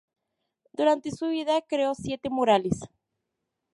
Durante 0.73 1.11
su 1.11 1.27
vida 1.27 1.61
creó 1.61 1.93
siete 1.93 2.31
murales. 2.31 2.79